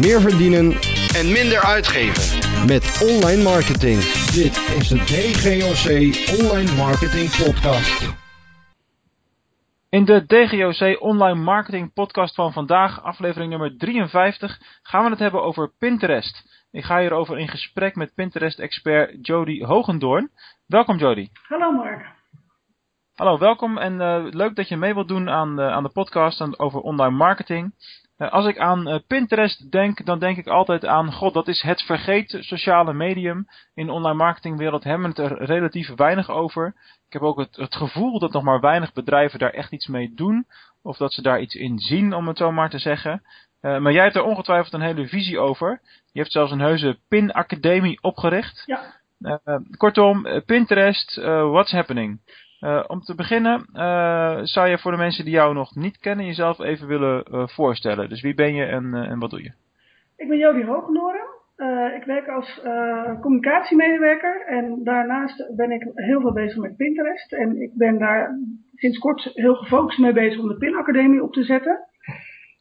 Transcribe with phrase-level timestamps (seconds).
[0.00, 0.66] meer verdienen
[1.18, 2.24] en minder uitgeven.
[2.66, 3.98] met online marketing.
[4.38, 5.86] Dit is de DGOC
[6.40, 7.98] Online Marketing Podcast.
[9.88, 15.42] In de DGOC Online Marketing Podcast van vandaag, aflevering nummer 53, gaan we het hebben
[15.42, 16.66] over Pinterest.
[16.70, 20.30] Ik ga hierover in gesprek met Pinterest-expert Jody Hogendoorn.
[20.66, 21.28] Welkom Jody.
[21.48, 22.18] Hallo Mark.
[23.14, 26.58] Hallo, welkom en eh, leuk dat je mee wilt doen aan de, aan de podcast
[26.58, 27.72] over online marketing.
[28.20, 31.62] Eh, als ik aan eh, Pinterest denk, dan denk ik altijd aan, god, dat is
[31.62, 33.46] het vergeten sociale medium.
[33.74, 36.74] In de online marketingwereld hebben we het er relatief weinig over.
[37.06, 40.12] Ik heb ook het, het gevoel dat nog maar weinig bedrijven daar echt iets mee
[40.14, 40.46] doen.
[40.82, 43.22] Of dat ze daar iets in zien, om het zo maar te zeggen.
[43.60, 45.80] Eh, maar jij hebt er ongetwijfeld een hele visie over.
[46.12, 48.62] Je hebt zelfs een heuse Pin-academie opgericht.
[48.66, 48.98] Ja.
[49.76, 52.20] Kortom, Pinterest, what's happening?
[52.60, 56.26] Eh, om te beginnen, eh, zou je voor de mensen die jou nog niet kennen,
[56.26, 58.08] jezelf even willen eh, voorstellen.
[58.08, 59.52] Dus wie ben je en, wat doe je?
[60.16, 61.26] Ik ben Jody Hoogendoren.
[61.56, 62.60] Eh, ik werk als
[63.20, 67.32] communicatiemedewerker en daarnaast ben ik heel veel bezig met Pinterest.
[67.32, 68.38] En ik ben daar
[68.74, 71.78] sinds kort heel gefocust mee bezig om de Pin-academie op te zetten.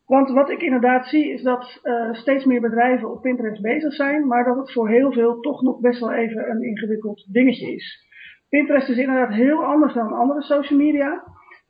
[0.05, 4.43] Want wat ik inderdaad zie is dat steeds meer bedrijven op Pinterest bezig zijn, maar
[4.43, 8.07] dat het voor heel veel toch nog best wel even een ingewikkeld dingetje is.
[8.49, 11.23] Pinterest is inderdaad heel anders dan andere social media.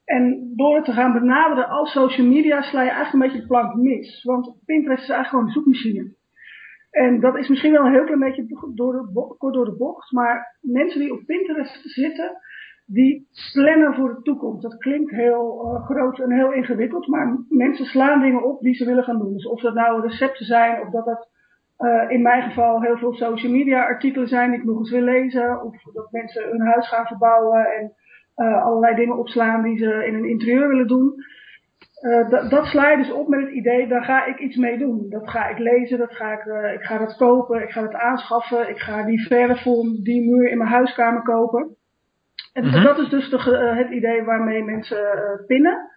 [0.05, 3.47] En door het te gaan benaderen als social media sla je eigenlijk een beetje de
[3.47, 4.23] plank mis.
[4.23, 6.17] Want Pinterest is eigenlijk gewoon een zoekmachine.
[6.91, 10.11] En dat is misschien wel een heel klein beetje door de kort door de bocht.
[10.11, 12.37] Maar mensen die op Pinterest zitten,
[12.85, 14.61] die plannen voor de toekomst.
[14.61, 17.07] Dat klinkt heel eh, groot en heel ingewikkeld.
[17.07, 19.33] Maar mensen slaan dingen op die ze willen gaan doen.
[19.33, 21.29] Dus of dat nou recepten zijn, of dat dat
[21.79, 25.01] eh, in mijn geval heel veel social media artikelen zijn die ik nog eens wil
[25.01, 25.63] lezen.
[25.63, 27.93] Of dat mensen hun huis gaan verbouwen en
[28.35, 31.13] eh, allerlei dingen opslaan die ze in een interieur willen doen.
[32.01, 35.05] Eh, dat, sla je dus op met het idee, daar ga ik iets mee doen.
[35.09, 38.69] Dat ga ik lezen, dat ga ik, ik ga dat kopen, ik ga dat aanschaffen,
[38.69, 41.75] ik ga die verf voor die muur in mijn huiskamer kopen.
[42.53, 42.83] En Mhm.
[42.83, 45.89] dat is dus de, het idee waarmee mensen pinnen.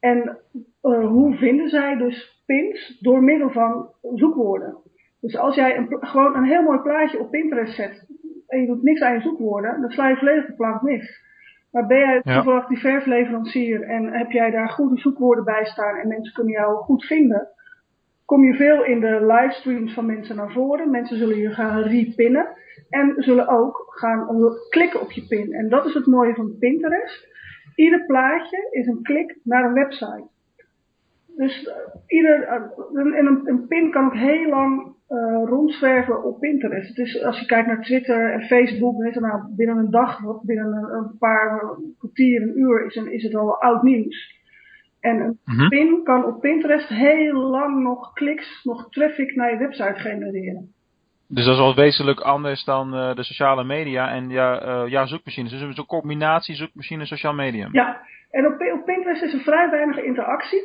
[0.00, 0.38] En
[0.82, 2.98] hoe vinden zij dus pins?
[3.00, 4.88] Door middel van zoekwoorden.
[5.20, 8.06] Dus als jij een, gewoon een heel mooi plaatje op Pinterest zet
[8.46, 11.28] en je doet niks aan je zoekwoorden, dan sla je volledig de plank mis.
[11.70, 12.34] Maar ben jij Ja.
[12.34, 16.76] toevallig die verfleverancier en heb jij daar goede zoekwoorden bij staan en mensen kunnen jou
[16.76, 17.48] goed vinden,
[18.24, 20.90] kom je veel in de livestreams van mensen naar voren.
[20.90, 22.46] Mensen zullen je gaan repinnen
[22.90, 24.28] en zullen ook gaan
[24.68, 25.52] klikken op je pin.
[25.52, 27.28] En dat is het mooie van Pinterest.
[27.74, 30.28] Ieder plaatje is een klik naar een website.
[31.36, 31.74] Dus eh,
[32.06, 34.94] ieder, eh, een, en een, een pin kan ook heel lang
[35.44, 36.88] rondzwerven op Pinterest.
[36.88, 39.90] Het is, als je kijkt naar Twitter en Facebook, dan is er nou binnen een
[39.90, 43.82] dag, of binnen een, een paar kwartier, een uur, is, een, is het al oud
[43.82, 44.38] nieuws.
[45.00, 45.68] En een Mhm.
[45.68, 50.72] pin kan op Pinterest heel lang nog kliks, nog traffic naar je website genereren.
[51.28, 55.06] Dus dat is wel wezenlijk anders dan eh, de sociale media en ja, eh, ja,
[55.06, 55.50] zoekmachines.
[55.50, 57.68] Dus het is een combinatie zoekmachine en sociaal medium.
[57.72, 58.00] Ja,
[58.30, 60.60] en op, op Pinterest is er vrij weinig interactie.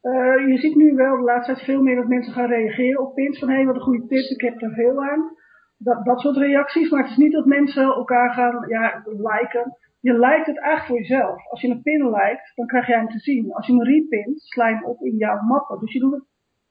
[0.00, 3.14] Eh, je ziet nu wel de laatste tijd veel meer dat mensen gaan reageren op
[3.14, 3.38] pins.
[3.38, 5.30] Van hé, wat een goede tip, ik heb er veel aan.
[5.78, 6.90] Dat, dat soort reacties.
[6.90, 9.76] Maar het is niet dat mensen elkaar gaan ja, liken.
[10.00, 11.50] Je lijkt het eigenlijk voor jezelf.
[11.50, 13.52] Als je een pin lijkt, dan krijg jij hem te zien.
[13.52, 15.78] Als je hem repint, sla je hem op in jouw mappen.
[15.80, 16.24] Dus je doet het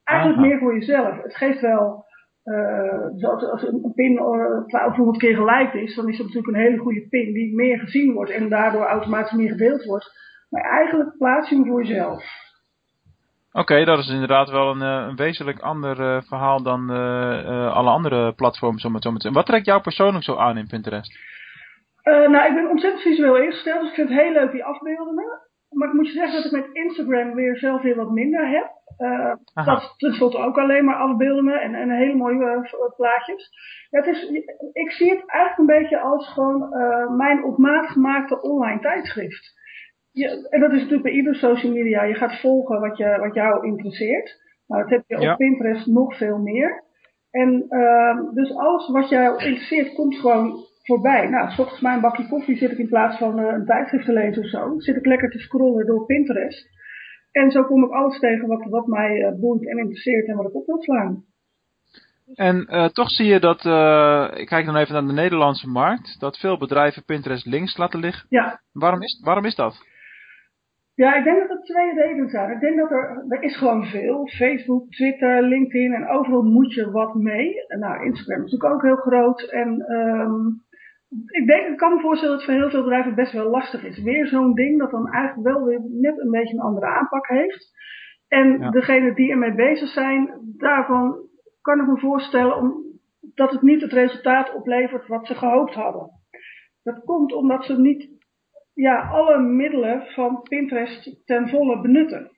[0.03, 0.47] eigenlijk Aha.
[0.47, 1.21] meer voor jezelf.
[1.23, 2.05] Het geeft wel...
[2.43, 6.63] eh, zoals als een pin eh, 1200 keer geliked is, dan is dat natuurlijk een
[6.63, 10.11] hele goede pin die meer gezien wordt en daardoor automatisch meer gedeeld wordt.
[10.49, 12.23] Maar eigenlijk plaats je hem voor jezelf.
[13.51, 17.89] Oké, dat is inderdaad wel een, eh, een wezenlijk ander eh, verhaal dan eh, alle
[17.89, 18.85] andere platforms.
[18.85, 19.41] Om het zo maar te zeggen.
[19.41, 21.17] Wat trekt jou persoonlijk zo aan in Pinterest?
[22.03, 25.39] Nou, ik ben ontzettend visueel ingesteld, dus ik vind het heel leuk die afbeeldingen.
[25.69, 28.77] Maar ik moet je zeggen dat ik met Instagram weer zelf weer wat minder heb.
[29.53, 29.73] Aha.
[29.73, 33.49] dat tenslotte ook alleen maar afbeeldingen en, en hele mooie plaatjes.
[33.89, 34.29] Ja, het is,
[34.73, 36.69] ik zie het eigenlijk een beetje als gewoon
[37.17, 39.58] mijn op maat gemaakte online tijdschrift.
[40.19, 42.03] Je, en dat is natuurlijk bij ieder social media.
[42.03, 44.29] Je gaat volgen wat, je, wat jou interesseert.
[44.67, 45.31] Nou, dat heb je Ja.
[45.31, 46.83] op Pinterest nog veel meer.
[47.31, 51.27] En ehm, dus alles wat jou interesseert komt gewoon voorbij.
[51.29, 54.13] Nou, s ochtends mijn bakje koffie zit ik in plaats van eh, een tijdschrift te
[54.13, 54.79] lezen of zo.
[54.79, 56.67] Zit ik lekker te scrollen door Pinterest.
[57.31, 60.47] En zo kom ik alles tegen wat, wat mij eh, boeit en interesseert en wat
[60.47, 61.23] ik op wil slaan.
[62.35, 63.57] En eh, toch zie je dat,
[64.39, 68.25] ik kijk dan even naar de Nederlandse markt, dat veel bedrijven Pinterest links laten liggen.
[68.29, 69.87] Ja, Waarom is, waarom is dat?
[71.01, 72.51] Ja, ik denk dat er twee redenen zijn.
[72.51, 74.27] Ik denk dat er, er is gewoon veel.
[74.27, 77.53] Facebook, Twitter, LinkedIn en overal moet je wat mee.
[77.67, 79.41] Nou, Instagram is natuurlijk ook heel groot.
[79.41, 80.35] En ehm
[81.27, 83.83] ik denk, ik kan me voorstellen dat het voor heel veel bedrijven best wel lastig
[83.83, 84.03] is.
[84.03, 87.71] Weer zo'n ding dat dan eigenlijk wel weer net een beetje een andere aanpak heeft.
[88.27, 88.69] En Ja.
[88.69, 91.15] degenen die ermee bezig zijn, daarvan
[91.61, 92.83] kan ik me voorstellen om,
[93.35, 96.09] dat het niet het resultaat oplevert wat ze gehoopt hadden.
[96.83, 98.18] Dat komt omdat ze niet
[98.79, 102.31] ja, alle middelen van Pinterest ten volle benutten.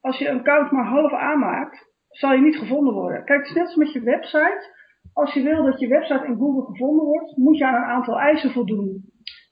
[0.00, 3.24] Als je een account maar half aanmaakt, zal je niet gevonden worden.
[3.24, 4.76] Kijk, het is net als met je website.
[5.12, 8.18] Als je wil dat je website in Google gevonden wordt, moet je aan een aantal
[8.20, 9.04] eisen voldoen.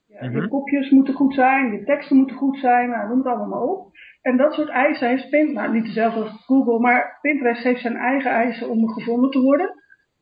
[0.06, 0.40] Ja, Mhm.
[0.40, 3.90] Je kopjes moeten goed zijn, je teksten moeten goed zijn, nou, noem het allemaal op.
[4.22, 7.96] En dat soort eisen heeft Pinterest, nou niet dezelfde als Google, maar Pinterest heeft zijn
[7.96, 9.74] eigen eisen om gevonden te worden.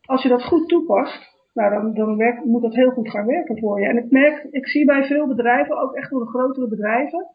[0.05, 3.59] Als je dat goed toepast, nou dan, dan werkt, moet dat heel goed gaan werken
[3.59, 3.87] voor je.
[3.87, 7.27] En ik merk, ik zie bij veel bedrijven, ook echt wel de grotere bedrijven,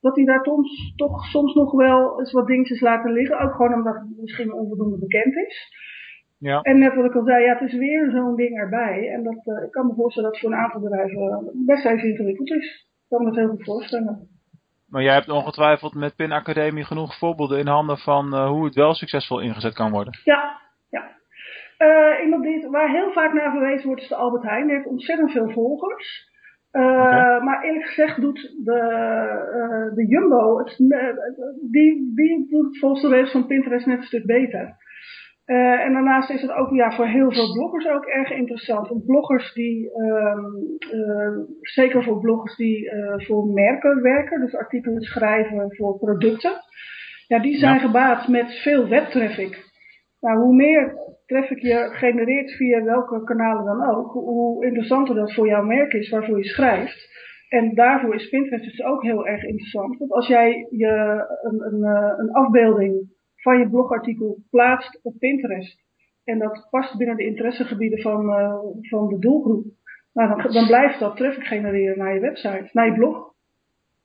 [0.00, 3.40] dat die daar soms, toch soms nog wel eens wat dingetjes laten liggen.
[3.40, 5.68] Ook gewoon omdat het misschien onvoldoende bekend is.
[6.38, 6.60] Ja.
[6.60, 9.08] En net wat ik al zei, ja, het is weer zo'n ding erbij.
[9.08, 12.08] En dat, eh, ik kan me voorstellen dat het voor een aantal bedrijven best even
[12.08, 12.88] ingewikkeld is.
[13.02, 14.28] Ik kan me dat heel goed voorstellen.
[14.88, 18.74] Maar jij hebt ongetwijfeld met Pin Academie genoeg voorbeelden in handen van eh, hoe het
[18.74, 20.18] wel succesvol ingezet kan worden.
[20.24, 20.60] Ja,
[21.80, 24.66] Eh, iemand die, waar heel vaak naar verwezen wordt is de Albert Heijn.
[24.66, 26.28] Die heeft ontzettend veel volgers.
[26.70, 27.42] Eh.
[27.44, 28.78] Maar eerlijk gezegd doet de,
[29.52, 30.76] eh, de Jumbo, het,
[31.70, 34.76] die, die doet volgens de regels van Pinterest net een stuk beter.
[35.44, 38.88] En daarnaast is het ook ja, voor heel veel bloggers ook erg interessant.
[38.88, 40.44] Want bloggers die, ehm,
[41.00, 46.52] eh, zeker voor bloggers die voor merken werken, dus artikelen schrijven voor producten,
[47.26, 47.80] ja, die zijn Ja.
[47.80, 49.68] gebaat met veel webtraffic.
[50.20, 50.94] Nou, hoe meer
[51.30, 56.10] traffic je genereert via welke kanalen dan ook, hoe- interessanter dat voor jouw merk is
[56.10, 57.08] waarvoor je schrijft.
[57.48, 59.98] En daarvoor is Pinterest dus ook heel erg interessant.
[59.98, 65.78] Want als jij je een, een, eh, een afbeelding van je blogartikel plaatst op Pinterest
[66.24, 69.64] en dat past binnen de interessegebieden van, eh, van de doelgroep,
[70.12, 73.28] nou, dan, dan blijft dat traffic genereren naar je website, naar je blog.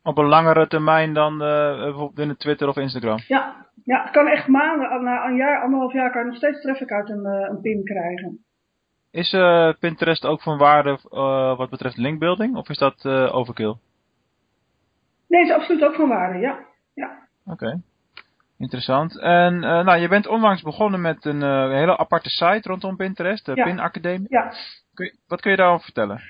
[0.04, 3.18] Op een langere termijn dan eh, bijvoorbeeld binnen Twitter of Instagram.
[3.27, 6.62] Ja, ja het kan echt maanden, na een jaar, anderhalf jaar kan je nog steeds
[6.62, 8.46] traffic uit een, eh, een pin krijgen.
[9.12, 13.76] Is eh, Pinterest ook van waarde eh, wat betreft linkbuilding of is dat eh, overkill?
[15.28, 16.60] Nee, is absoluut ook van waarde, ja.
[16.94, 17.18] ja.
[17.46, 17.82] Oké.
[18.58, 19.20] Interessant.
[19.20, 21.42] En nou, je bent onlangs begonnen met een
[21.72, 23.64] hele aparte site rondom Pinterest, de Ja.
[23.64, 24.28] Pin Academie.
[24.30, 24.54] ja.
[24.94, 26.22] Kun je- wat kun je daarover vertellen?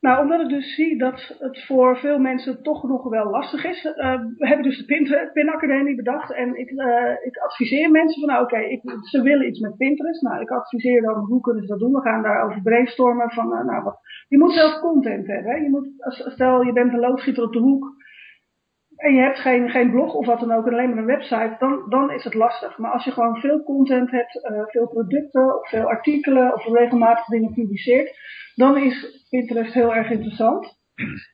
[0.00, 3.84] Nou, omdat ik dus zie dat het voor veel mensen toch nog wel lastig is,
[3.84, 6.32] eh heb ik dus de Pin, Pin Academie bedacht.
[6.32, 10.22] En ik, eh, ik adviseer mensen van, nou oké, ik- ze willen iets met Pinterest.
[10.22, 11.92] Nou, ik adviseer dan, hoe kunnen ze dat doen?
[11.92, 13.98] We gaan daarover brainstormen van, eh, nou wat.
[14.28, 15.62] Je moet zelf content hebben.
[15.62, 15.88] Je moet,
[16.34, 17.84] stel, je bent een loodgieter op de hoek
[18.96, 21.56] en je hebt geen, geen blog of wat dan ook, en alleen maar een website,
[21.58, 22.78] dan, dan is het lastig.
[22.78, 27.52] Maar als je gewoon veel content hebt, veel producten of veel artikelen of regelmatig dingen
[27.54, 28.18] publiceert,
[28.60, 30.78] dan is Pinterest heel erg interessant.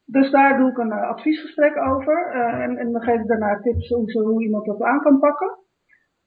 [0.05, 2.31] Dus daar doe ik een eh, adviesgesprek over.
[2.33, 5.59] eh, en, en dan geef ik daarna tips hoe, iemand dat aan kan pakken.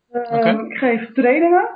[0.09, 0.49] Eh, Oké.
[0.49, 1.69] Ik geef trainingen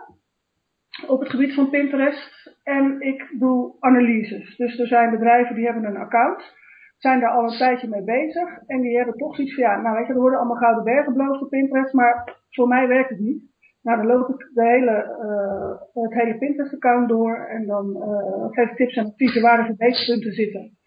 [1.07, 2.57] op het gebied van Pinterest.
[2.63, 4.55] En ik doe analyses.
[4.57, 6.61] Dus er zijn bedrijven die hebben een account.
[6.97, 8.49] Zijn daar al een tijdje mee bezig.
[8.65, 11.13] En die hebben toch zoiets van ja, nou weet je, er worden allemaal gouden bergen
[11.13, 11.93] beloofd op Pinterest.
[11.93, 13.52] Maar voor mij werkt het niet.
[13.83, 18.69] Nou, dan loop ik de hele, eh, het hele Pinterest-account door en dan eh, geef
[18.69, 20.77] ik tips en adviezen waar de verbeterpunten zitten.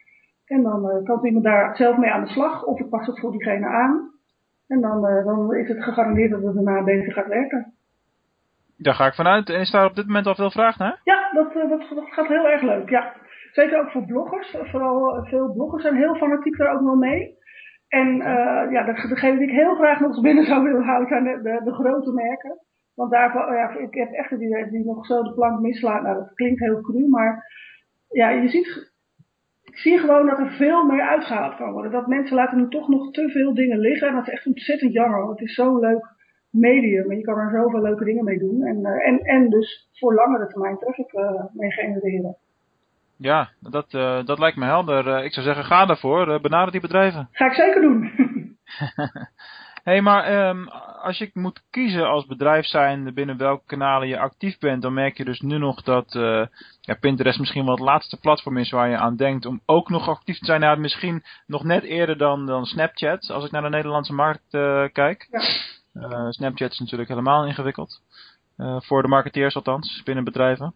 [0.46, 3.20] En dan eh, kan iemand daar zelf mee aan de slag of ik pas het
[3.20, 4.10] voor diegene aan.
[4.68, 7.74] En dan, dan is het gegarandeerd dat het daarna beter gaat werken.
[8.76, 9.48] Daar ga ik vanuit.
[9.48, 11.00] En is daar op dit moment al veel vraag naar?
[11.04, 13.12] Ja, dat, dat, dat gaat heel erg leuk, ja.
[13.52, 14.56] Zeker ook voor bloggers.
[14.62, 17.38] Vooral veel bloggers zijn heel fanatiek daar ook wel mee.
[17.88, 18.16] En
[18.70, 21.42] ja, de, degene die ik heel graag nog eens binnen zou willen houden zijn de,
[21.42, 22.58] de, de grote merken.
[22.96, 26.02] Want daarvoor, ja, ik heb echt die, die nog zo de plank mislaat.
[26.02, 27.44] Nou, dat klinkt heel cru, maar
[28.08, 28.92] ja, je ziet,
[29.64, 31.92] ik zie gewoon dat er veel meer uitgehaald kan worden.
[31.92, 34.08] Dat mensen laten nu toch nog te veel dingen liggen.
[34.08, 36.14] En dat is echt ontzettend jammer, want het is zo'n leuk
[36.50, 37.10] medium.
[37.10, 38.62] En je kan er zoveel leuke dingen mee doen.
[38.62, 42.36] En, eh, en, en dus voor langere termijn traffic eh mee genereren.
[43.18, 45.24] Ja, dat, eh, dat lijkt me helder.
[45.24, 46.40] Ik zou zeggen, ga daarvoor.
[46.40, 47.28] Benader die bedrijven.
[47.32, 48.10] Ga ik zeker doen.
[49.86, 50.66] Hé, hey, maar ehm,
[51.02, 55.16] als je moet kiezen als bedrijf zijnde binnen welke kanalen je actief bent, dan merk
[55.16, 56.46] je dus nu nog dat eh,
[56.80, 60.08] ja, Pinterest misschien wel het laatste platform is waar je aan denkt om ook nog
[60.08, 60.60] actief te zijn.
[60.60, 64.84] Nou, misschien nog net eerder dan, dan Snapchat, als ik naar de Nederlandse markt eh,
[64.92, 65.28] kijk.
[65.30, 65.40] Ja.
[66.02, 68.00] Eh, Snapchat is natuurlijk helemaal ingewikkeld.
[68.78, 70.74] Voor de marketeers althans, binnen bedrijven.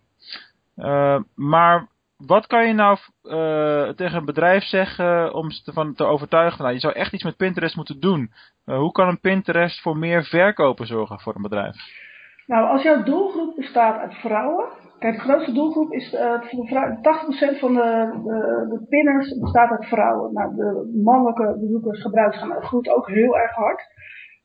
[1.34, 1.88] Maar
[2.26, 6.56] wat kan je nou eh, tegen een bedrijf zeggen om ze ervan te overtuigen?
[6.56, 8.30] van, Nou, je zou echt iets met Pinterest moeten doen.
[8.64, 11.76] Eh, hoe kan een Pinterest voor meer verkopen zorgen voor een bedrijf?
[12.46, 14.66] Nou, als jouw doelgroep bestaat uit vrouwen.
[14.98, 16.96] Kijk, de grootste doelgroep is eh, voor de vrou-
[17.56, 20.32] 80% van de, de, de pinners bestaat uit vrouwen.
[20.32, 23.82] Nou, de mannelijke bezoekers gebruiken gaan groeit ook heel erg hard.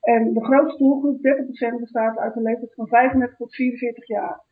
[0.02, 4.44] En de grootste doelgroep, 30%, bestaat uit een leeftijd van 35 tot 44 jaar.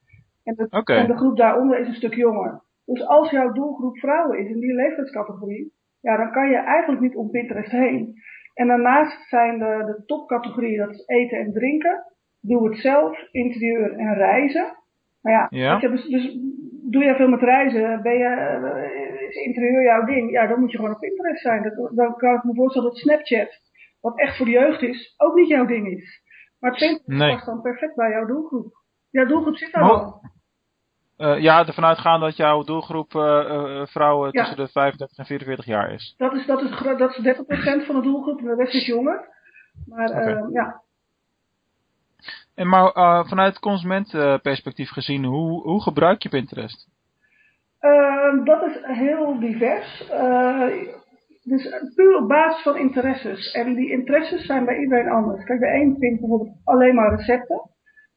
[0.43, 0.93] En de, Oké.
[0.93, 2.61] en de groep daaronder is een stuk jonger.
[2.85, 7.15] Dus als jouw doelgroep vrouwen is in die leeftijdscategorie, ja, dan kan je eigenlijk niet
[7.15, 8.13] om Pinterest heen.
[8.53, 12.03] En daarnaast zijn de, de topcategorieën, dat is eten en drinken,
[12.41, 14.77] doe het zelf, interieur en reizen.
[15.21, 15.71] Nou ja, Ja.
[15.71, 16.37] weet je, dus, dus
[16.89, 20.77] doe jij veel met reizen, ben je, is interieur jouw ding, ja, dan moet je
[20.77, 21.63] gewoon op Pinterest zijn.
[21.63, 23.49] Dat, dan kan ik me voorstellen dat Snapchat,
[24.01, 26.21] wat echt voor de jeugd is, ook niet jouw ding is.
[26.59, 27.31] Maar Pinterest Nee.
[27.31, 28.73] past dan perfect bij jouw doelgroep.
[29.09, 30.31] Jouw doelgroep zit daar Maar-
[31.23, 34.39] Eh, ja, ervan uitgaan dat jouw doelgroep eh, eh, vrouwen Ja.
[34.39, 36.15] tussen de 35 en 44 jaar is.
[36.17, 39.27] Dat is, dat is, dat is 30% van de doelgroep en de rest is jonger.
[39.87, 40.81] Maar eh, ja,
[42.55, 42.91] En maar
[43.25, 46.87] vanuit consumentenperspectief gezien, hoe, hoe gebruik je Pinterest?
[47.79, 50.03] Ehm, dat is heel divers.
[51.43, 53.51] Dus puur op basis van interesses.
[53.51, 55.43] En die interesses zijn bij iedereen anders.
[55.43, 57.61] Kijk, de een vindt bijvoorbeeld alleen maar recepten.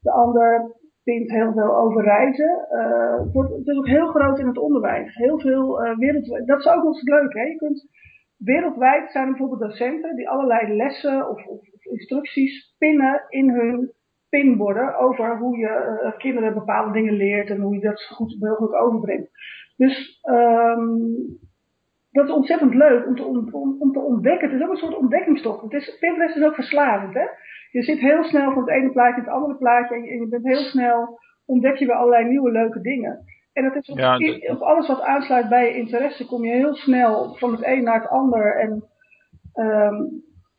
[0.01, 0.75] De ander
[1.07, 2.67] vindt heel veel over reizen.
[2.69, 5.15] Eh, het, wordt, het is ook heel groot in het onderwijs.
[5.15, 6.47] Heel veel eh, wereldwijd.
[6.47, 7.41] Dat is ook nog eens leuk, hè?
[7.41, 7.87] Je kunt,
[8.37, 13.91] wereldwijd zijn er bijvoorbeeld docenten die allerlei lessen of, of, instructies pinnen in hun
[14.29, 18.35] pinborden over hoe je eh, kinderen bepaalde dingen leert en hoe je dat zo goed
[18.39, 19.29] mogelijk overbrengt.
[19.77, 21.05] Dus ehm
[22.11, 23.25] dat is ontzettend leuk om te,
[23.79, 24.49] om te ontdekken.
[24.49, 25.61] Het is ook een soort ontdekkingstocht.
[25.61, 27.25] Het is, Pinterest is ook verslavend, hè?
[27.71, 30.19] Je zit heel snel van het ene plaatje in het andere plaatje en je, en
[30.19, 33.19] je bent heel snel, ontdek je weer allerlei nieuwe leuke dingen.
[33.53, 36.51] En dat is op, Ja, i- op alles wat aansluit bij je interesse, kom je
[36.53, 38.55] heel snel van het een naar het ander.
[38.59, 38.83] En
[39.53, 39.95] ehm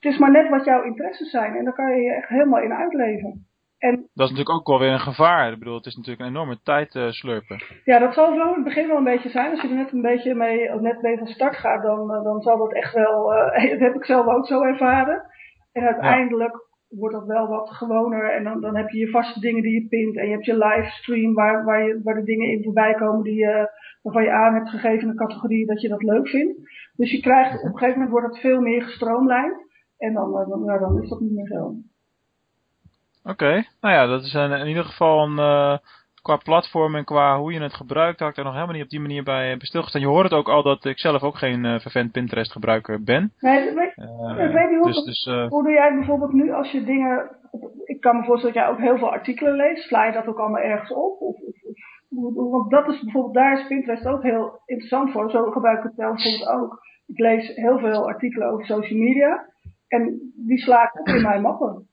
[0.00, 2.62] het is maar net wat jouw interesses zijn en daar kan je je echt helemaal
[2.62, 3.46] in uitleven.
[3.78, 5.52] En Dat is natuurlijk ook wel weer een gevaar.
[5.52, 7.62] Ik bedoel, het is natuurlijk een enorme tijd eh, slurpen.
[7.84, 9.50] Ja, dat zal zo in het begin wel een beetje zijn.
[9.50, 12.40] Als je er net een beetje mee, net mee van start gaat, dan, eh, dan
[12.42, 15.22] zal dat echt wel, eh, dat heb ik zelf ook zo ervaren.
[15.72, 19.62] En uiteindelijk wordt dat wel wat gewoner en dan, dan heb je je vaste dingen
[19.62, 22.62] die je pint en je hebt je livestream waar, waar, je, waar de dingen in
[22.62, 23.46] voorbij komen die
[24.02, 26.58] waarvan je aan hebt gegeven een categorie dat je dat leuk vindt.
[26.96, 29.66] Dus je krijgt, op een gegeven moment wordt het veel meer gestroomlijnd
[29.98, 31.74] en dan, eh, dan, ja, dan is dat niet meer zo.
[33.24, 35.78] Oké, nou ja, dat is in ieder geval een, eh,
[36.28, 38.90] qua platform en qua hoe je het gebruikt, had ik daar nog helemaal niet op
[38.90, 40.00] die manier bij, stilgestaan.
[40.00, 43.32] Je hoort het ook al dat ik zelf ook geen eh vervent Pinterest gebruiker ben.
[43.38, 46.84] Nee, weet, Eh, weet hoe dus, dus eh, Hoe doe jij bijvoorbeeld nu als je
[46.84, 47.30] dingen.
[47.84, 49.82] Ik kan me voorstellen dat jij ook heel veel artikelen leest.
[49.82, 51.20] Sla je dat ook allemaal ergens op?
[51.20, 55.30] Of, of, want dat is bijvoorbeeld, daar is Pinterest ook heel interessant voor.
[55.30, 56.80] Zo gebruik ik het zelf bijvoorbeeld ook.
[57.06, 59.46] Ik lees heel veel artikelen over social media.
[59.88, 61.86] En die sla ik op in mijn mappen.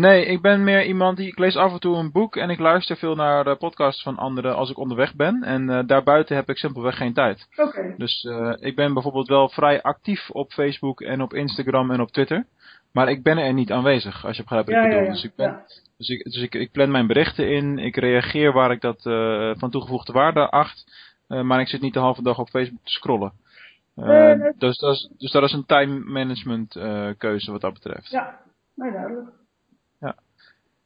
[0.00, 1.26] Nee, ik ben meer iemand die.
[1.26, 4.16] Ik lees af en toe een boek en ik luister veel naar de podcasts van
[4.16, 5.42] anderen als ik onderweg ben.
[5.42, 7.48] En eh, daarbuiten heb ik simpelweg geen tijd.
[7.56, 7.94] Oké.
[7.96, 12.10] Dus eh, ik ben bijvoorbeeld wel vrij actief op Facebook en op Instagram en op
[12.10, 12.46] Twitter.
[12.92, 15.04] Maar ik ben er niet aanwezig, als je begrijpt wat ik ja, bedoel.
[15.04, 15.12] ja.
[15.12, 15.62] Dus, ik, ben,
[15.96, 19.50] dus, ik, dus ik, ik plan mijn berichten in, ik reageer waar ik dat eh,
[19.56, 20.84] van toegevoegde waarde acht.
[21.28, 23.32] eh, maar ik zit niet de halve dag op Facebook te scrollen.
[23.94, 28.10] Eh, dus, dat is, dus dat is een time management eh, keuze wat dat betreft.
[28.10, 28.38] Ja,
[28.74, 29.28] nee, duidelijk.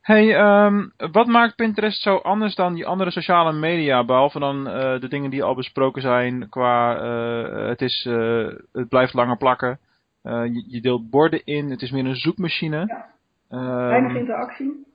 [0.03, 4.05] Hey, ehm, wat maakt Pinterest zo anders dan die andere sociale media?
[4.05, 8.89] Behalve dan eh, de dingen die al besproken zijn qua eh, het, is, eh, het
[8.89, 9.79] blijft langer plakken.
[10.23, 12.85] Je, je deelt borden in, het is meer een zoekmachine.
[12.87, 13.07] Ja.
[13.49, 14.87] Ehm, Weinig interactie.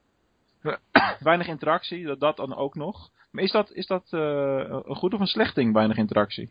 [1.20, 3.10] weinig interactie, dat, dat dan ook nog.
[3.32, 6.50] Maar is dat, is dat een goed of een slecht ding, weinig interactie?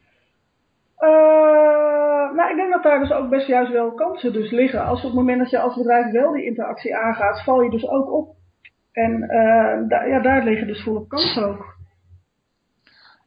[2.35, 4.85] Nou, ik denk dat daar dus ook best juist wel kansen dus liggen.
[4.85, 7.89] Als op het moment dat je als bedrijf wel die interactie aangaat, val je dus
[7.89, 8.37] ook op.
[8.97, 11.75] En eh, da- ja, daar liggen dus volop kansen ook.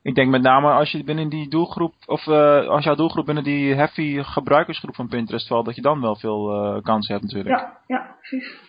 [0.01, 3.43] Ik denk met name als je binnen die doelgroep, of eh, als jouw doelgroep binnen
[3.43, 7.59] die heavy gebruikersgroep van Pinterest valt, dat je dan wel veel eh, kansen hebt natuurlijk.
[7.59, 8.67] Ja, ja, precies.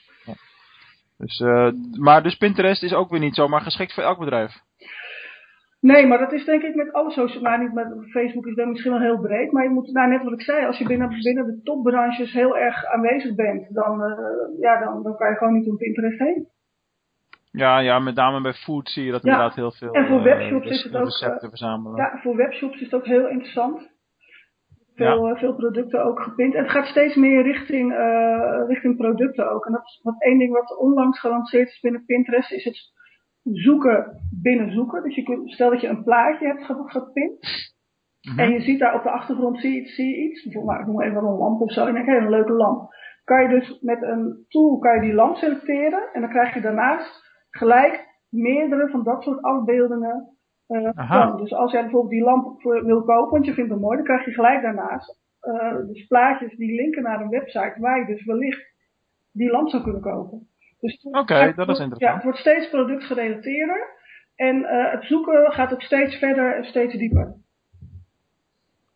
[1.17, 1.43] Dus,
[1.99, 4.53] maar dus Pinterest is ook weer niet zomaar geschikt voor elk bedrijf.
[5.81, 8.67] Nee, maar dat is denk ik met alle social nou niet met Facebook is dat
[8.67, 11.09] misschien wel heel breed, maar je moet, nou net wat ik zei, als je binnen,
[11.09, 13.99] binnen de topbranches heel erg aanwezig bent, dan,
[14.61, 16.49] ja, dan, dan kan je gewoon niet om Pinterest heen.
[17.51, 20.19] Ja, ja, met name bij food zie je dat Ja, inderdaad heel veel en voor
[20.19, 21.97] eh, webshops is het ook, recepten eh, verzamelen.
[21.97, 23.91] Ja, voor webshops is het ook heel interessant.
[24.95, 26.55] Veel, eh, veel producten ook gepint.
[26.55, 27.95] En het gaat steeds meer richting,
[28.67, 29.67] richting producten ook.
[29.67, 32.93] En dat is wat één ding wat onlangs gelanceerd is binnen Pinterest, is het
[33.43, 35.03] zoeken binnen zoeken.
[35.03, 37.39] Dus je kunt, stel dat je een plaatje hebt ge- gepint.
[38.21, 38.39] Mhm.
[38.39, 40.43] En je ziet daar op de achtergrond zie je, zie je iets.
[40.45, 41.81] Bijvoorbeeld, nou, ik noem even een lamp of zo.
[41.81, 42.95] En dan denk ik, hé, een leuke lamp.
[43.25, 46.09] Kan je dus met een tool kan je die lamp selecteren.
[46.13, 50.35] En dan krijg je daarnaast gelijk meerdere van dat soort afbeeldingen.
[50.67, 50.91] eh,
[51.29, 51.37] van.
[51.37, 54.05] Dus als jij bijvoorbeeld die lamp voor- wil kopen, want je vindt hem mooi, dan
[54.07, 58.25] krijg je gelijk daarnaast eh, dus plaatjes die linken naar een website waar je dus
[58.25, 58.75] wellicht
[59.33, 60.49] die lamp zou kunnen kopen.
[60.81, 62.01] Dus Oké, dat is interessant.
[62.01, 63.99] Ja, het wordt steeds productgerelateerder.
[64.35, 67.35] En het zoeken gaat ook steeds verder en steeds dieper.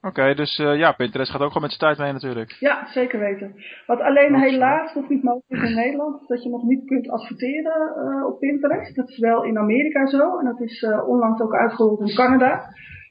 [0.07, 2.57] Oké, dus uh, ja, Pinterest gaat ook gewoon met zijn tijd mee natuurlijk.
[2.61, 3.55] Ja, zeker weten.
[3.87, 7.09] Wat alleen helaas nog niet mogelijk is in Nederland, is dat je nog niet kunt
[7.09, 8.97] adverteren uh, op Pinterest.
[8.97, 12.63] Dat is wel in Amerika zo en dat is uh, onlangs ook uitgerold in Canada.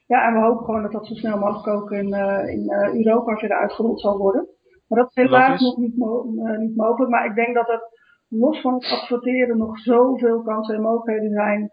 [0.06, 2.08] Ja, en we hopen gewoon dat dat zo snel mogelijk ook in,
[2.48, 4.46] in Europa verder uitgerold zal worden.
[4.88, 6.24] Maar dat is helaas nog niet, mo
[6.58, 7.10] niet mogelijk.
[7.10, 7.80] Maar ik denk dat er
[8.28, 11.70] los van het adverteren nog zoveel kansen en mogelijkheden zijn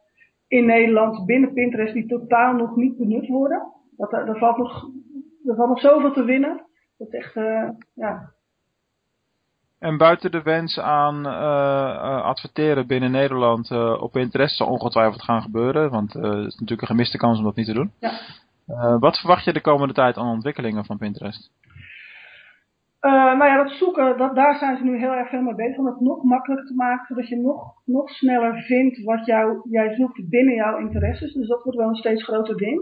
[0.48, 3.62] in Nederland binnen Pinterest die totaal nog niet benut worden.
[3.98, 4.90] Dat er, er valt nog
[5.46, 6.66] er valt nog zoveel te winnen.
[6.98, 8.32] Dat is echt, uh, ja.
[9.80, 15.42] En buiten de wens aan uh, adverteren binnen Nederland uh, op interesse zal ongetwijfeld gaan
[15.42, 15.90] gebeuren.
[15.90, 17.92] Want het is natuurlijk een gemiste kans om dat niet te doen.
[18.00, 18.12] Ja.
[19.00, 21.52] wat verwacht je de komende tijd aan ontwikkelingen van Pinterest?
[23.02, 25.78] nou ja, dat zoeken, dat, daar zijn ze nu heel erg veel mee bezig.
[25.78, 29.96] Om het nog makkelijker te maken, zodat je nog, nog sneller vindt wat jou, jij
[29.96, 31.34] zoekt binnen jouw interesses.
[31.34, 32.82] Dus dat wordt wel een steeds groter ding.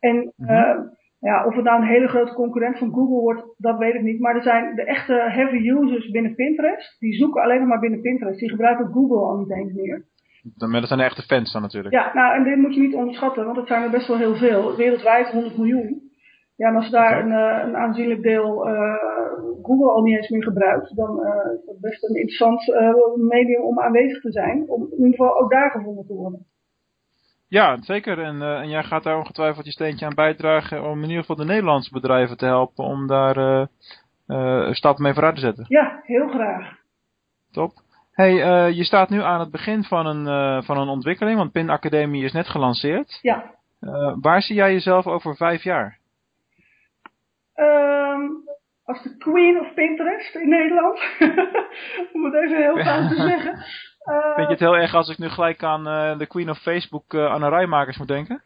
[0.00, 0.98] En mm -hmm.
[1.20, 4.20] Ja, of het nou een hele grote concurrent van Google wordt, dat weet ik niet.
[4.20, 6.96] Maar er zijn de echte heavy users binnen Pinterest.
[6.98, 8.38] Die zoeken alleen maar binnen Pinterest.
[8.38, 10.04] Die gebruiken Google al niet eens meer.
[10.56, 11.94] Maar dat zijn de echte fans dan natuurlijk.
[11.94, 13.44] Ja, nou en dit moet je niet onderschatten.
[13.44, 14.76] Want dat zijn er best wel heel veel.
[14.76, 16.08] Wereldwijd 100 miljoen.
[16.56, 18.94] Ja, en als daar een, uh, een aanzienlijk deel uh,
[19.62, 22.66] Google al niet eens meer gebruikt, dan uh, is dat best een interessant
[23.16, 24.70] medium om aanwezig te zijn.
[24.70, 26.46] Om in ieder geval ook daar gevonden te worden.
[27.50, 28.18] Ja, zeker.
[28.18, 31.36] En, uh, en jij gaat daar ongetwijfeld je steentje aan bijdragen om in ieder geval
[31.36, 33.66] de Nederlandse bedrijven te helpen om daar uh,
[34.26, 35.64] uh, stappen mee vooruit te zetten.
[35.68, 36.78] Ja, heel graag.
[37.50, 37.72] Top.
[38.12, 38.32] Hey,
[38.72, 42.32] je staat nu aan het begin van een, van een ontwikkeling, want Pin Academie is
[42.32, 43.18] net gelanceerd.
[43.22, 43.54] Ja.
[44.20, 45.98] waar zie jij jezelf over vijf jaar?
[47.54, 48.42] Um,
[48.84, 51.00] als de queen of Pinterest in Nederland.
[52.12, 53.58] om het even heel fout te zeggen.
[54.08, 56.58] Uh, vind je het heel erg als ik nu gelijk aan uh, de Queen of
[56.58, 58.42] Facebook, uh, Anne Rijmakers moet denken?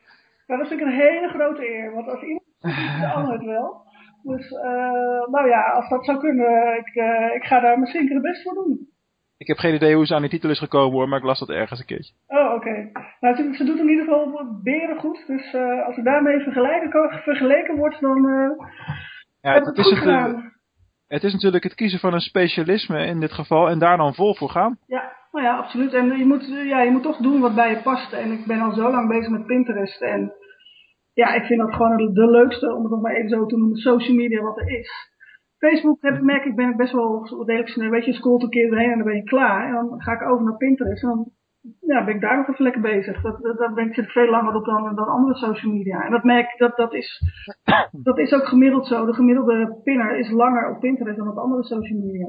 [0.47, 1.95] Ja, dat vind ik een hele grote eer.
[1.95, 2.45] Want als iemand
[3.15, 3.83] dan het wel.
[4.23, 4.51] Dus,
[5.31, 6.95] nou ja, als dat zou kunnen, ik,
[7.35, 8.89] ik ga daar misschien de best voor doen.
[9.37, 11.39] Ik heb geen idee hoe ze aan die titel is gekomen hoor, maar ik las
[11.39, 12.15] dat ergens een keertje.
[12.27, 12.55] Oh, oké.
[12.55, 12.93] Okay.
[13.21, 15.25] Nou, ze, ze, doet in ieder geval beren goed.
[15.27, 15.55] Dus
[15.87, 18.23] als ik daarmee vergelijken, vergeleken wordt, dan
[19.41, 20.53] ja, het, het is het,
[21.07, 24.35] het is natuurlijk het kiezen van een specialisme in dit geval en daar dan vol
[24.35, 24.79] voor gaan.
[24.87, 25.93] Ja, nou ja, absoluut.
[25.93, 28.13] En je moet, ja, je moet toch doen wat bij je past.
[28.13, 30.01] En ik ben al zo lang bezig met Pinterest.
[30.03, 30.33] En
[31.13, 33.77] ja, ik vind dat gewoon de leukste, om het nog maar even zo te noemen,
[33.77, 35.13] social media wat er is.
[35.59, 37.91] Facebook heb, merk ik, ben ik best wel degelijk snel.
[37.91, 39.67] Weet je, scrolt een keer erheen en dan ben je klaar.
[39.67, 41.31] En dan ga ik over naar Pinterest en dan
[41.81, 43.23] ja, ben ik daar nog even lekker bezig.
[43.23, 46.05] Dat, dat, ben ik veel langer op dan, dan andere social media.
[46.05, 47.23] En dat merk dat, dat, is,
[47.93, 49.07] dat is ook gemiddeld zo.
[49.07, 52.29] De gemiddelde pinner is langer op Pinterest dan op andere social media.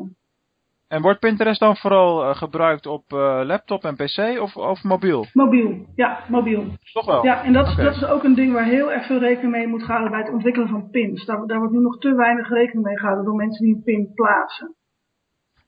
[0.87, 5.25] En wordt Pinterest dan vooral uh, gebruikt op uh, laptop en pc of, of mobiel?
[5.33, 6.65] Mobiel, ja, mobiel.
[6.93, 7.23] Toch wel?
[7.23, 7.85] Ja, en dat, okay.
[7.85, 10.31] dat is ook een ding waar heel erg veel rekening mee moet houden bij het
[10.31, 11.25] ontwikkelen van pins.
[11.25, 14.11] Daar, daar wordt nu nog te weinig rekening mee gehouden door mensen die een pin
[14.13, 14.75] plaatsen.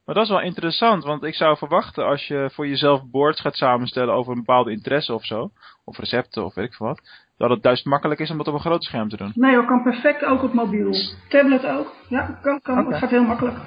[0.06, 3.56] Maar dat is wel interessant, want ik zou verwachten als je voor jezelf boards gaat
[3.56, 5.49] samenstellen over een bepaalde interesse of zo,
[5.86, 7.01] of recepten of weet ik veel wat,
[7.38, 9.32] dat het juist makkelijk is om dat op een groot scherm te doen.
[9.36, 10.93] Nee, dat kan perfect ook op mobiel.
[11.30, 11.93] Tablet ook.
[12.10, 12.80] Ja, kan, kan.
[12.80, 12.91] Okay.
[12.91, 13.58] het gaat heel makkelijk.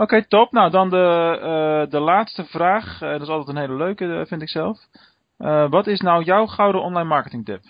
[0.00, 0.52] Oké, okay, top.
[0.52, 3.02] Nou, dan de, uh, de laatste vraag.
[3.02, 4.78] Uh, dat is altijd een hele leuke, vind ik zelf.
[5.70, 7.60] Wat is nou jouw gouden online marketing tip?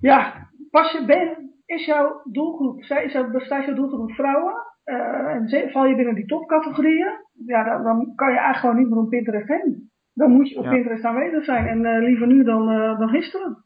[0.00, 4.54] Ja, pas je ben, is jouw doelgroep, is jouw, bestaat jouw doelgroep vrouwen?
[4.84, 7.12] en val je binnen die topcategorieën?
[7.46, 9.90] Ja, dan, dan, kan je eigenlijk gewoon niet meer op Pinterest heen.
[10.14, 10.70] Dan moet je op ja.
[10.70, 12.66] Pinterest aanwezig zijn en liever nu dan,
[12.98, 13.64] dan gisteren.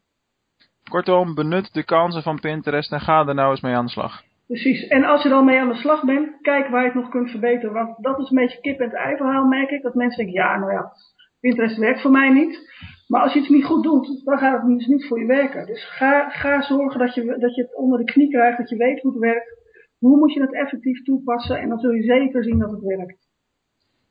[0.90, 4.22] Kortom, benut de kansen van Pinterest en ga er nou eens mee aan de slag.
[4.50, 4.86] Precies.
[4.86, 7.30] En als je dan mee aan de slag bent, kijk waar je het nog kunt
[7.30, 7.72] verbeteren.
[7.72, 9.82] Want dat is een beetje kip en het ei verhaal, merk ik.
[9.82, 10.92] Dat mensen denken, ja, nou ja,
[11.40, 12.58] Pinterest werkt voor mij niet.
[13.06, 15.66] Maar als je iets niet goed doet, dan gaat het dus niet voor je werken.
[15.66, 18.76] Dus ga, ga zorgen dat je, dat je het onder de knie krijgt, dat je
[18.76, 19.58] weet hoe het werkt.
[19.98, 23.28] Hoe moet je het effectief toepassen en dan zul je zeker zien dat het werkt.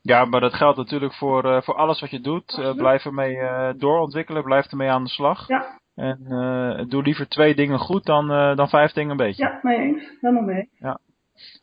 [0.02, 2.58] Ja, maar dat geldt natuurlijk voor, uh, voor alles wat je doet.
[2.58, 5.48] Uh, blijf ermee uh, doorontwikkelen, blijf ermee aan de slag.
[5.48, 5.79] Ja.
[6.00, 9.42] En uh, doe liever twee dingen goed dan, uh, dan vijf dingen een beetje.
[9.42, 10.02] Ja, mee eens.
[10.20, 10.68] Helemaal mee.
[10.78, 10.98] Ja.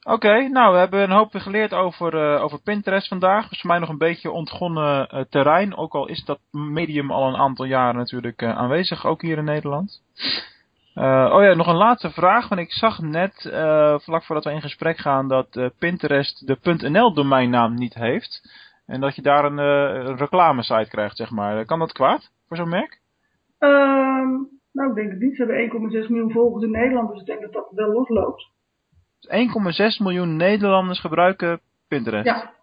[0.04, 3.42] Oké, okay, nou we hebben een hoop geleerd over, uh, over Pinterest vandaag.
[3.44, 5.78] Dat is voor mij nog een beetje ontgonnen terrein.
[5.78, 10.02] Ook al is dat medium al een aantal jaren natuurlijk aanwezig, ook hier in Nederland.
[10.96, 12.48] oh ja, nog een laatste vraag.
[12.48, 13.42] Want ik zag net,
[14.04, 18.50] vlak voordat we in gesprek gaan, dat Pinterest de .nl domeinnaam niet heeft.
[18.86, 21.66] En dat je daar een, een reclamesite krijgt, zeg maar.
[21.66, 23.00] Kan dat kwaad voor zo'n merk?
[23.60, 25.36] Um, nou, ik denk het niet.
[25.36, 28.52] Ze hebben 1,6 miljoen volgers in Nederland, dus ik denk dat dat wel losloopt.
[29.22, 32.26] 1,6 miljoen Nederlanders gebruiken Pinterest.
[32.26, 32.54] Ja.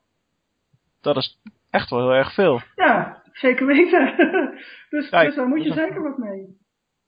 [1.01, 2.61] Dat is echt wel heel erg veel.
[2.75, 4.15] Ja, zeker weten.
[4.91, 6.63] dus, Kijk, dus daar moet je zeker wat mee.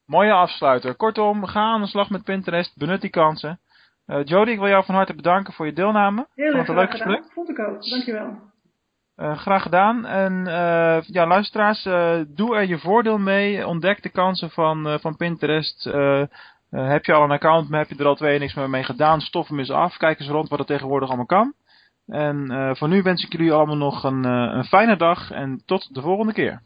[0.07, 0.94] Mooie afsluiter.
[0.94, 2.79] Kortom, ga aan de slag met Pinterest.
[2.79, 3.61] Benut die kansen.
[4.07, 6.27] Eh, Jody, ik wil jou van harte bedanken voor je deelname.
[6.35, 7.16] Heel erg leuk gesprek.
[7.16, 7.31] gedaan.
[7.33, 7.88] Vond ik ook.
[7.88, 8.38] Dankjewel.
[9.16, 10.07] Eh, graag gedaan.
[10.07, 13.66] En eh, ja, luisteraars, eh, doe er je voordeel mee.
[13.66, 15.85] Ontdek de kansen van, van Pinterest.
[16.70, 19.20] Heb je al een account, maar heb je er al twee niks meer mee gedaan?
[19.20, 19.96] Stof hem eens af.
[19.96, 21.55] Kijk eens rond wat er tegenwoordig allemaal kan.
[22.07, 26.00] En voor nu wens ik jullie allemaal nog een, een fijne dag en tot de
[26.00, 26.61] volgende keer.